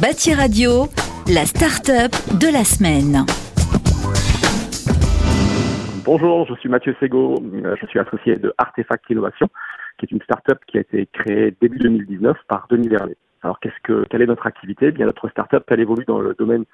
[0.00, 0.88] Bâti Radio,
[1.32, 3.24] la start-up de la semaine.
[6.04, 7.42] Bonjour, je suis Mathieu Sego,
[7.80, 9.48] je suis associé de Artefact Innovation,
[9.96, 13.16] qui est une start-up qui a été créée début 2019 par Denis Verlet.
[13.42, 14.88] Alors, qu'est-ce que, quelle est notre activité?
[14.88, 16.64] Eh Bien, notre start-up, elle évolue dans le domaine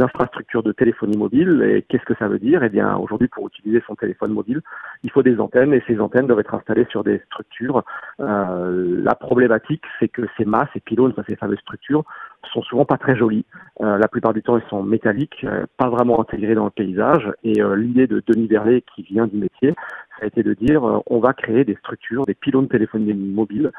[0.00, 1.62] infrastructures de téléphonie mobile.
[1.62, 2.62] Et qu'est-ce que ça veut dire?
[2.62, 4.60] Eh bien, aujourd'hui, pour utiliser son téléphone mobile,
[5.02, 7.82] il faut des antennes et ces antennes doivent être installées sur des structures.
[8.20, 12.04] Euh, la problématique, c'est que ces mâts, ces pylônes, ces fameuses structures,
[12.52, 13.44] sont souvent pas très jolies.
[13.80, 17.30] Euh, la plupart du temps, elles sont métalliques, euh, pas vraiment intégrées dans le paysage.
[17.44, 19.74] Et l'idée de Denis Verlet, qui vient du métier,
[20.22, 23.72] a été de dire euh, on va créer des structures, des pylônes de téléphonie mobile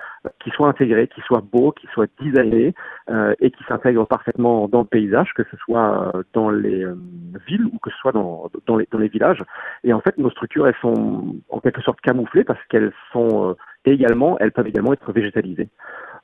[0.43, 2.73] qui soient intégrés, qui soient beaux, qui soient designés
[3.39, 6.85] et qui s'intègrent parfaitement dans le paysage, que ce soit dans les
[7.47, 9.43] villes ou que ce soit dans, dans, les, dans les villages.
[9.83, 14.37] Et en fait, nos structures, elles sont en quelque sorte camouflées parce qu'elles sont également,
[14.39, 15.69] elles peuvent également être végétalisées.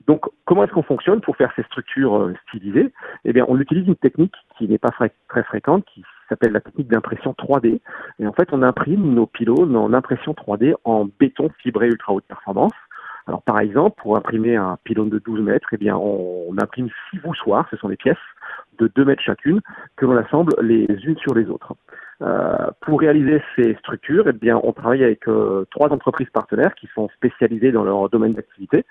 [0.07, 2.93] Donc, comment est-ce qu'on fonctionne pour faire ces structures euh, stylisées?
[3.23, 4.91] Eh bien, on utilise une technique qui n'est pas
[5.29, 7.79] très fréquente, qui s'appelle la technique d'impression 3D.
[8.19, 12.25] Et en fait, on imprime nos pylônes en impression 3D en béton fibré ultra haute
[12.25, 12.73] performance.
[13.27, 17.17] Alors, par exemple, pour imprimer un pylône de 12 mètres, eh bien, on, imprime six
[17.19, 18.17] voussoirs, ce sont des pièces
[18.77, 19.61] de 2 mètres chacune,
[19.95, 21.73] que l'on assemble les unes sur les autres.
[22.21, 26.87] Euh, pour réaliser ces structures, eh bien, on travaille avec euh, trois entreprises partenaires qui
[26.93, 28.85] sont spécialisées dans leur domaine d'activité.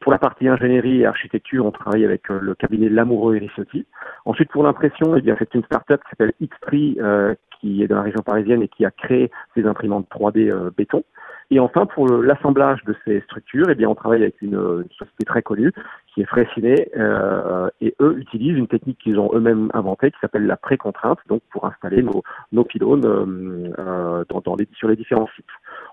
[0.00, 3.86] Pour la partie ingénierie et architecture, on travaille avec euh, le cabinet Lamoureux et Rissotti.
[4.24, 7.96] Ensuite, pour l'impression, eh bien, c'est une start-up qui s'appelle Xtree, euh, qui est dans
[7.96, 11.04] la région parisienne et qui a créé ces imprimantes 3D euh, béton.
[11.50, 15.42] Et enfin, pour l'assemblage de ces structures, eh bien, on travaille avec une, société très
[15.42, 15.70] connue
[16.14, 20.46] qui est Fraissinet, euh, et eux utilisent une technique qu'ils ont eux-mêmes inventée qui s'appelle
[20.46, 22.22] la pré-contrainte, donc pour installer nos,
[22.52, 25.44] nos pylônes euh, dans, dans les, sur les différents sites.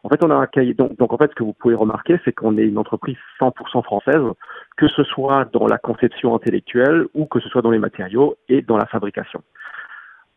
[0.03, 0.73] En fait, on a un cahier.
[0.73, 4.21] Donc, en fait, ce que vous pouvez remarquer, c'est qu'on est une entreprise 100% française,
[4.77, 8.61] que ce soit dans la conception intellectuelle ou que ce soit dans les matériaux et
[8.61, 9.41] dans la fabrication.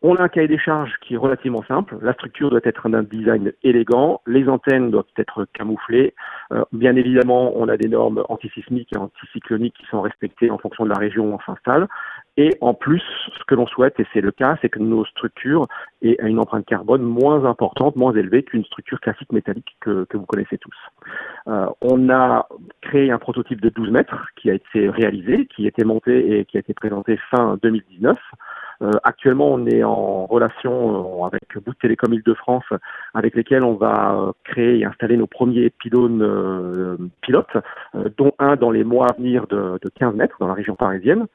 [0.05, 1.97] On a un cahier des charges qui est relativement simple.
[2.03, 4.20] La structure doit être d'un design élégant.
[4.27, 6.14] Les antennes doivent être camouflées.
[6.52, 10.85] Euh, bien évidemment, on a des normes antisismiques et anticycloniques qui sont respectées en fonction
[10.85, 11.86] de la région où on s'installe.
[12.36, 13.02] Et en plus,
[13.39, 15.68] ce que l'on souhaite, et c'est le cas, c'est que nos structures
[16.02, 20.58] aient une empreinte carbone moins importante, moins élevée qu'une structure classique métallique que, vous connaissez
[20.58, 20.77] tous.
[21.46, 22.48] Euh, on a
[22.80, 26.45] créé un prototype de 12 mètres qui a été réalisé, qui a été monté et
[26.45, 28.19] qui a été présenté fin 2019.
[28.83, 32.65] Euh, actuellement, on est en relation euh, avec Bouygues Télécom Île-de-France,
[33.15, 37.57] avec lesquels on va euh, créer et installer nos premiers pylônes pilotes,
[38.17, 41.27] dont un dans les mois à venir de, de 15 mètres dans la région parisienne.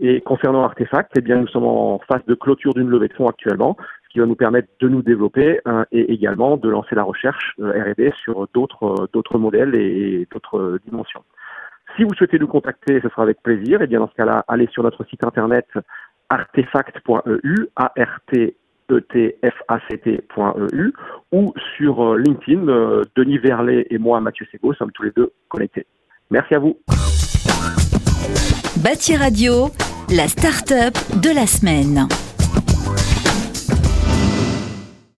[0.00, 3.28] Et concernant Artefact, eh bien, nous sommes en phase de clôture d'une levée de fonds
[3.28, 5.60] actuellement, ce qui va nous permettre de nous développer
[5.90, 11.24] et également de lancer la recherche R&D sur d'autres modèles et, d'autres dimensions.
[11.96, 13.82] Si vous souhaitez nous contacter, ce sera avec plaisir.
[13.82, 15.66] Et bien dans ce cas-là, allez sur notre site internet
[16.30, 18.56] artefact.eu, a r t
[18.90, 20.92] e t f a c t.eu
[21.32, 25.32] ou sur euh, LinkedIn, euh, Denis Verlet et moi, Mathieu Sego, sommes tous les deux
[25.48, 25.86] connectés.
[26.30, 26.78] Merci à vous.
[28.82, 29.68] Bâti Radio,
[30.10, 32.06] la start-up de la semaine.